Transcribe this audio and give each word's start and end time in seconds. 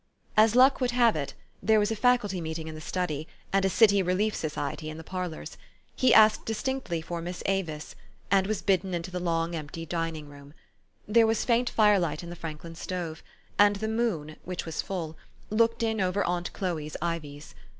As 0.35 0.55
luck 0.55 0.81
would 0.81 0.89
have 0.89 1.15
it, 1.15 1.35
there 1.61 1.77
was 1.77 1.91
a 1.91 1.95
Faculty 1.95 2.41
meet 2.41 2.55
200 2.55 2.73
THE 2.75 2.81
STORY 2.81 3.03
OF 3.03 3.03
AVIS. 3.03 3.11
ing 3.11 3.21
in 3.21 3.21
the 3.21 3.25
study, 3.27 3.35
and 3.53 3.65
a 3.65 3.69
City 3.69 4.01
Relief 4.01 4.35
Society 4.35 4.89
in 4.89 4.97
the 4.97 5.03
parlors. 5.03 5.57
He 5.95 6.11
asked 6.11 6.43
distinctly 6.47 7.03
for 7.03 7.21
Miss 7.21 7.43
Avis, 7.45 7.93
and 8.31 8.47
was 8.47 8.63
bidden 8.63 8.95
into 8.95 9.11
the 9.11 9.19
long, 9.19 9.53
empty 9.53 9.85
dining 9.85 10.27
room. 10.27 10.55
There 11.07 11.27
was 11.27 11.45
faint 11.45 11.69
firelight 11.69 12.23
in 12.23 12.31
the 12.31 12.35
Franklin 12.35 12.73
stove; 12.73 13.21
and 13.59 13.75
the 13.75 13.87
moon, 13.87 14.37
which 14.43 14.65
was 14.65 14.81
full, 14.81 15.17
looked 15.51 15.83
in 15.83 16.01
over 16.01 16.23
aunt 16.23 16.51
Chloe's 16.51 16.97
ivies. 16.99 17.53